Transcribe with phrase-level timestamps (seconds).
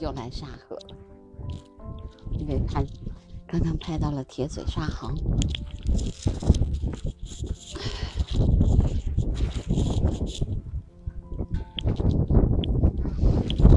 [0.00, 0.78] 又来沙河，
[2.38, 2.84] 因为拍
[3.46, 5.14] 刚刚拍到了铁嘴沙行。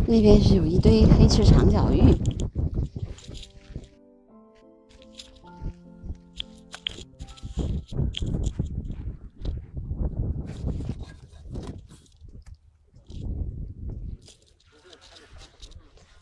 [0.08, 2.14] 那边是有一堆黑翅长脚鹬。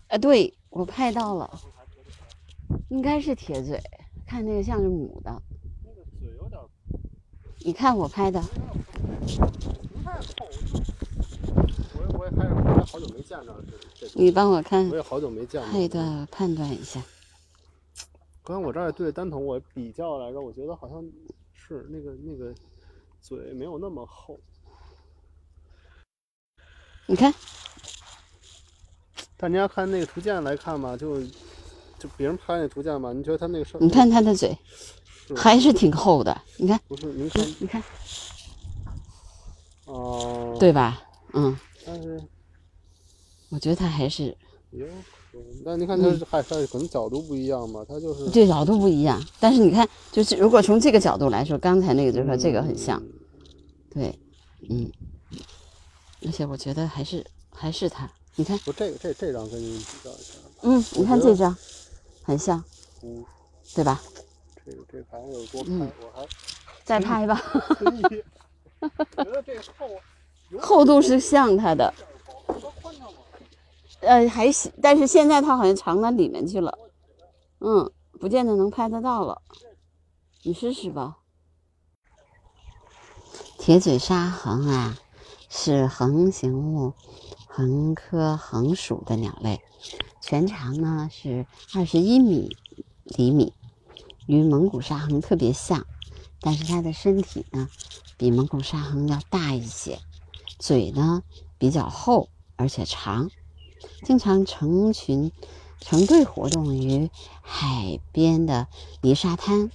[0.09, 1.61] 啊，对我拍到了，
[2.89, 3.79] 应该是铁嘴，
[4.25, 5.41] 看那个像是母的。
[5.83, 6.59] 那个嘴有点
[7.59, 10.49] 你看我拍的，不太厚。
[11.93, 13.63] 我我也还我也好久没见着
[13.99, 16.01] 这这，你帮我看我也好久没见配过。
[16.01, 16.99] 的判断一下。
[18.43, 21.03] 刚才我这儿也对单筒我比较来着，我觉得好像
[21.53, 22.51] 是那个那个
[23.21, 24.39] 嘴没有那么厚，
[27.05, 27.31] 你看，
[29.41, 31.21] 但你要看那个图鉴来看吧，就
[31.97, 34.57] 就别人拍那图鉴吧，你觉得他那个上你看他的嘴
[35.27, 35.33] 是。
[35.33, 37.05] 还是挺厚的，你看，不是？
[37.13, 37.83] 您看嗯，你看，
[39.85, 41.01] 哦、对吧？
[41.33, 42.21] 嗯，但是。
[43.51, 44.35] 我觉得他还是
[44.71, 44.85] 有
[45.31, 53.13] 可能，但你看它是还它可能角度不一样吧，他就是对角度不一样，但是你看，就是如果从这个角度来说，刚才那个就和这个很像，嗯。
[53.91, 54.19] 对，
[54.69, 54.91] 嗯，
[56.25, 61.53] 而且我觉得还是还是它，你看，不，这个这这张跟您比较一下，嗯，你看这张，
[62.23, 62.63] 很像，
[63.03, 63.25] 嗯，
[63.75, 64.01] 对吧？
[64.65, 66.25] 这个这牌有多拍，嗯我还
[66.85, 67.35] 再拍吧，
[68.79, 69.89] 觉得这厚
[70.57, 71.93] 厚度是像它的？
[73.99, 76.79] 呃，还行，但是现在它好像藏到里面去了，
[77.59, 79.41] 嗯，不见得能拍得到了，
[80.43, 81.17] 你试试吧。
[83.57, 84.97] 铁嘴沙横啊，
[85.49, 86.93] 是横形目
[87.51, 89.59] 横科横属的鸟类，
[90.21, 92.55] 全长呢是二十一米
[93.05, 93.53] 厘米，
[94.27, 95.83] 与蒙古沙鸻特别像，
[96.41, 97.67] 但是它的身体呢
[98.17, 99.99] 比蒙古沙鸻要大一些，
[100.59, 101.23] 嘴呢
[101.57, 103.31] 比较厚而且长，
[104.03, 105.31] 经常成群
[105.81, 107.09] 成对活动于
[107.41, 108.67] 海边的
[109.01, 109.71] 泥沙滩。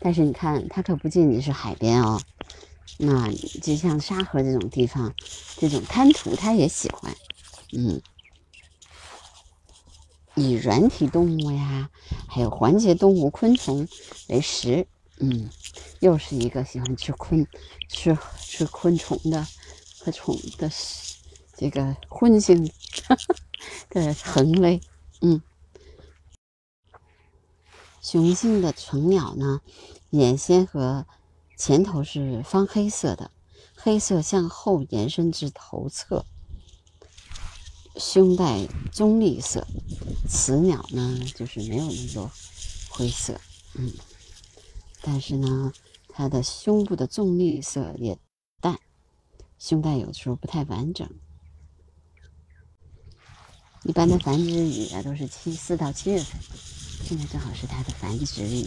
[0.00, 2.20] 但是你看，它可不仅仅是海边哦，
[2.96, 5.14] 那就像沙河这种地方，
[5.58, 7.14] 这种滩涂它也喜欢。
[7.72, 8.00] 嗯，
[10.34, 11.90] 以软体动物呀，
[12.26, 13.86] 还有环节动物、昆虫
[14.28, 14.86] 为食。
[15.20, 15.50] 嗯，
[16.00, 17.46] 又是一个喜欢吃昆
[17.88, 19.46] 吃吃昆虫的
[19.98, 20.70] 和虫的
[21.56, 22.70] 这个荤性
[23.90, 24.80] 的恒类。
[25.20, 25.42] 嗯，
[28.00, 29.60] 雄性的成鸟呢，
[30.10, 31.04] 眼先和
[31.58, 33.32] 前头是方黑色的，
[33.74, 36.24] 黑色向后延伸至头侧，
[37.96, 39.66] 胸带棕绿色。
[40.28, 42.30] 雌鸟呢，就是没有那么多
[42.90, 43.40] 灰色，
[43.74, 43.92] 嗯，
[45.02, 45.72] 但是呢，
[46.08, 48.16] 它的胸部的棕绿色也
[48.60, 48.78] 淡，
[49.58, 51.10] 胸带有的时候不太完整。
[53.82, 56.40] 一般的繁殖羽啊，都是七四到七月份，
[57.04, 58.64] 现在正好是它的繁殖羽。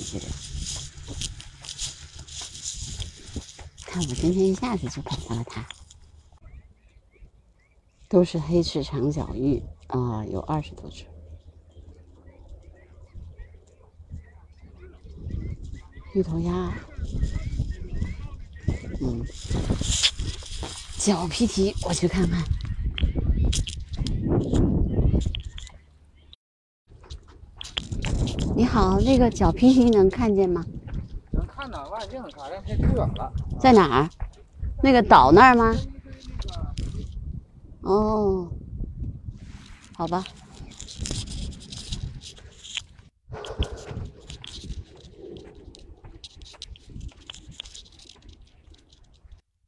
[3.91, 5.67] 看我今天一下子就拍到了它，
[8.07, 11.03] 都是黑翅长脚鹬啊、有二十多只。
[16.13, 16.73] 芋头鸭，
[19.01, 19.25] 嗯，
[20.97, 22.41] 脚皮蹄，我去看看。
[28.55, 30.65] 你好，那个脚皮蹄能看见吗？
[32.05, 33.33] 能看到望远镜看，但太远了。
[33.59, 34.09] 在哪儿？
[34.83, 35.75] 那个岛那儿吗？
[37.81, 38.51] 哦，
[39.93, 40.23] 好吧。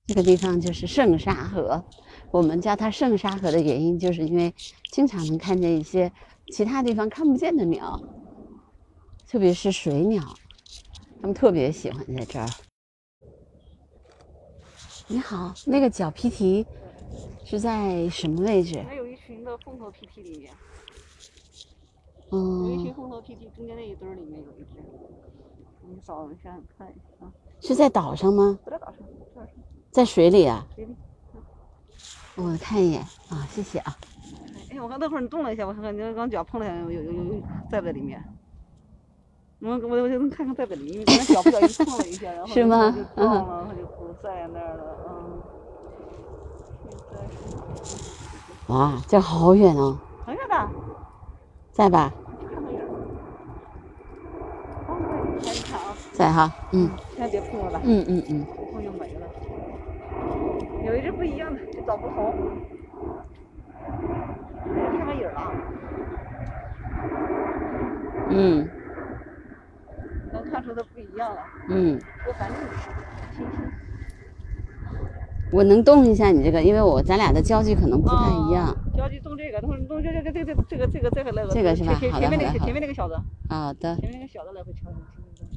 [0.05, 1.83] 这个地方就是圣沙河，
[2.29, 4.53] 我们叫它圣沙河的原因，就是因为
[4.91, 6.11] 经常能看见一些
[6.51, 7.99] 其他地方看不见的鸟，
[9.27, 10.35] 特别是水鸟，
[11.23, 12.45] 它们特别喜欢在这儿。
[15.07, 16.65] 你好，那个角皮蹄
[17.45, 18.83] 是在什么位置？
[18.85, 20.53] 还有一群的凤头皮蹄里面，
[22.29, 24.83] 嗯有一群嗯，凤头皮蹄中间那一堆儿里面有一只，
[25.87, 27.31] 你扫一下看一下啊，
[27.61, 28.59] 是在岛上吗？
[28.65, 29.47] 不在岛上，
[29.91, 30.67] 在水里啊？
[30.75, 30.93] 水里。
[32.35, 33.97] 我看一眼啊，谢谢啊。
[34.71, 37.41] 哎，我刚那会儿你动了一下，我看看你刚脚碰了一下，有有有有
[37.71, 38.21] 在不在里面？
[39.63, 45.41] 我我我就能看看在不在里面，因为刚才脚不小心碰了一下，然后是吗就撞了，它就不在那儿了，嗯。
[46.81, 47.39] 现在是
[48.67, 49.97] 哇，这好远哦。
[50.25, 50.69] 很远的，
[51.71, 52.13] 在吧？
[52.51, 52.89] 看看影儿。
[54.87, 54.99] 哦，
[55.41, 59.29] 对，你看啊，在哈，嗯千万别碰着了，嗯嗯嗯，一碰就没了。
[60.83, 62.35] 有一只不一样的，就找不同。
[64.75, 65.53] 哎看看影儿了，
[68.29, 68.69] 嗯
[70.43, 71.41] 能看出它不一样了。
[71.69, 72.57] 嗯，我反正
[73.35, 73.61] 清晰。
[75.51, 78.65] 我能动一下你这个，因为我咱俩的焦距可能不太一样。
[78.65, 78.75] 啊。
[78.97, 81.53] 焦距动这个，动动这这这个这个这个这个这个那个。
[81.53, 83.15] 这个是吧好的前前面那个好的前面那个小子，
[83.49, 84.97] 好的，前面那个小子来回敲，轻
[85.35, 85.53] 轻的。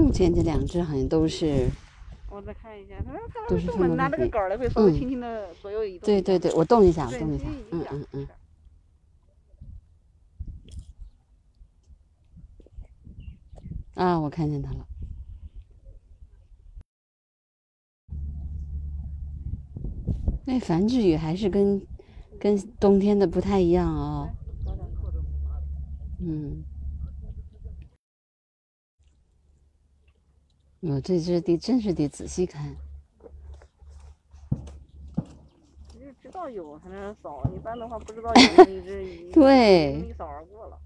[0.00, 1.70] 目前这两只好像都是，
[2.30, 6.06] 我再看一下，它拿这个杆儿来回稍微嗯轻轻的左右移动。
[6.06, 8.28] 对对对，我动一下，我，动一下嗯嗯嗯。。
[13.94, 14.86] 啊，我看见它了。
[20.46, 21.80] 那繁殖羽还是跟
[22.40, 24.30] 跟冬天的不太一样哦。
[24.64, 25.22] 早点扣着
[30.82, 30.94] 嗯。
[30.94, 32.76] 我这只得真是得仔细看。
[35.94, 40.78] 你就知道有才能扫，一般的话不知道有那一只 对一扫而过了。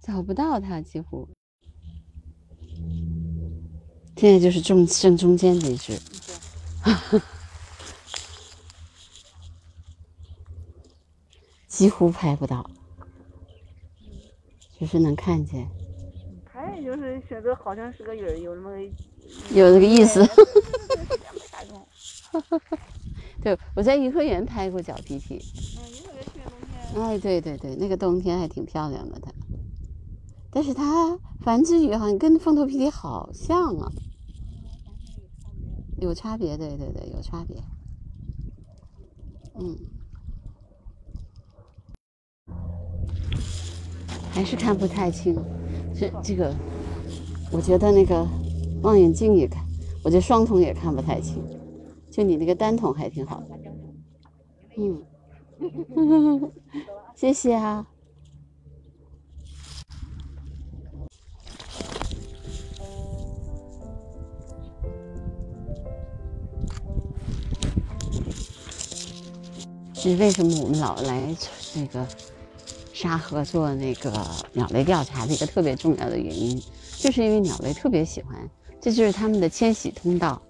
[0.00, 1.28] 找不到它，几乎。
[4.16, 5.98] 现在就是正正中间这只，
[11.66, 12.70] 几乎拍不到，
[14.78, 15.68] 只是能看见，
[16.44, 18.78] 还有就是选择好像是个影儿，有那么个
[19.54, 20.26] 有这个意思。
[23.42, 25.38] 对， 我在颐和园拍过角皮皮，
[25.76, 29.30] 嗯，颐和园去年冬天，哎，对对对，那个冬天还挺漂亮的它，
[30.50, 33.90] 但是它繁殖羽好像跟凤头皮皮好像啊，
[35.98, 37.56] 有差别，对对对，有差别。
[39.54, 39.76] 嗯，
[44.30, 45.36] 还是看不太清。
[45.94, 46.54] 这这个，
[47.50, 48.26] 我觉得那个
[48.82, 49.64] 望远镜也看，
[50.02, 51.42] 我这双筒也看不太清。
[52.10, 53.46] 就你那个单筒还挺好的。
[54.76, 55.02] 嗯，
[57.16, 57.86] 谢谢啊。
[69.94, 71.34] 是为什么我们老来
[71.72, 72.04] 这个
[72.92, 74.12] 沙河做那个
[74.52, 76.60] 鸟类调查的一个特别重要的原因，
[76.98, 78.50] 就是因为鸟类特别喜欢，
[78.82, 80.42] 这就是他们的迁徙通道。